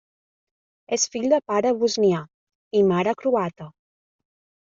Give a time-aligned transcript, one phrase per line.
[0.95, 2.21] És fill de pare bosnià
[2.79, 3.67] i mare croata.